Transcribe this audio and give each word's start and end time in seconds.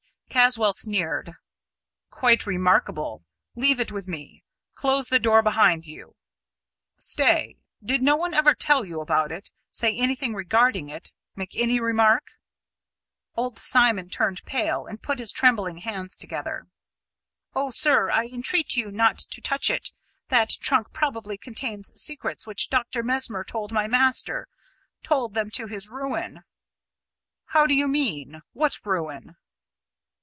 Caswall 0.33 0.71
sneered. 0.71 1.33
"Quite 2.09 2.45
remarkable! 2.47 3.25
Leave 3.53 3.81
it 3.81 3.91
with 3.91 4.07
me. 4.07 4.45
Close 4.75 5.09
the 5.09 5.19
door 5.19 5.43
behind 5.43 5.85
you. 5.85 6.15
Stay 6.95 7.57
did 7.83 8.01
no 8.01 8.15
one 8.15 8.33
ever 8.33 8.55
tell 8.55 8.85
you 8.85 9.01
about 9.01 9.29
it 9.33 9.51
say 9.71 9.93
anything 9.93 10.33
regarding 10.33 10.87
it 10.87 11.11
make 11.35 11.53
any 11.57 11.81
remark?" 11.81 12.27
Old 13.35 13.59
Simon 13.59 14.07
turned 14.07 14.45
pale, 14.45 14.85
and 14.85 15.03
put 15.03 15.19
his 15.19 15.33
trembling 15.33 15.79
hands 15.79 16.15
together. 16.15 16.67
"Oh, 17.53 17.69
sir, 17.69 18.09
I 18.09 18.23
entreat 18.27 18.77
you 18.77 18.89
not 18.89 19.17
to 19.19 19.41
touch 19.41 19.69
it. 19.69 19.91
That 20.29 20.49
trunk 20.61 20.93
probably 20.93 21.37
contains 21.37 21.91
secrets 22.01 22.47
which 22.47 22.69
Dr. 22.69 23.03
Mesmer 23.03 23.43
told 23.43 23.73
my 23.73 23.85
master. 23.89 24.47
Told 25.03 25.33
them 25.33 25.49
to 25.51 25.67
his 25.67 25.89
ruin!" 25.89 26.45
"How 27.47 27.67
do 27.67 27.73
you 27.73 27.89
mean? 27.89 28.39
What 28.53 28.79
ruin?" 28.85 29.35